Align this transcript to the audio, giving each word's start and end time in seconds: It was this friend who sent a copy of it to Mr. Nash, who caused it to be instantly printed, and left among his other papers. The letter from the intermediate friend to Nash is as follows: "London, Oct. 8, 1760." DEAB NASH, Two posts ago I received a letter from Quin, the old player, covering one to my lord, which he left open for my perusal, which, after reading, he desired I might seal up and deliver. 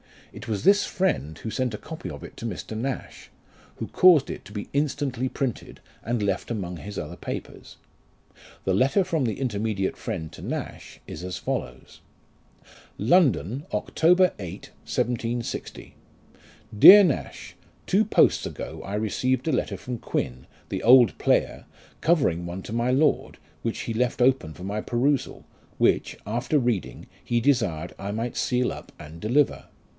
It 0.33 0.47
was 0.47 0.63
this 0.63 0.85
friend 0.85 1.37
who 1.37 1.51
sent 1.51 1.73
a 1.73 1.77
copy 1.77 2.09
of 2.09 2.23
it 2.23 2.35
to 2.37 2.45
Mr. 2.45 2.75
Nash, 2.75 3.29
who 3.75 3.87
caused 3.87 4.29
it 4.31 4.45
to 4.45 4.53
be 4.53 4.69
instantly 4.73 5.29
printed, 5.29 5.79
and 6.03 6.23
left 6.23 6.49
among 6.49 6.77
his 6.77 6.97
other 6.97 7.17
papers. 7.17 7.75
The 8.63 8.73
letter 8.73 9.03
from 9.03 9.25
the 9.25 9.39
intermediate 9.39 9.97
friend 9.97 10.31
to 10.31 10.41
Nash 10.41 11.01
is 11.05 11.23
as 11.23 11.37
follows: 11.37 11.99
"London, 12.97 13.65
Oct. 13.71 14.03
8, 14.39 14.71
1760." 14.85 15.95
DEAB 16.79 17.05
NASH, 17.05 17.55
Two 17.85 18.03
posts 18.05 18.45
ago 18.45 18.81
I 18.83 18.95
received 18.95 19.47
a 19.49 19.51
letter 19.51 19.77
from 19.77 19.99
Quin, 19.99 20.47
the 20.69 20.81
old 20.81 21.15
player, 21.19 21.65
covering 21.99 22.45
one 22.45 22.63
to 22.63 22.73
my 22.73 22.89
lord, 22.89 23.37
which 23.63 23.79
he 23.81 23.93
left 23.93 24.19
open 24.21 24.53
for 24.53 24.63
my 24.63 24.79
perusal, 24.81 25.45
which, 25.77 26.17
after 26.25 26.57
reading, 26.57 27.05
he 27.23 27.39
desired 27.41 27.93
I 27.99 28.11
might 28.11 28.37
seal 28.37 28.71
up 28.71 28.91
and 28.97 29.19
deliver. 29.19 29.65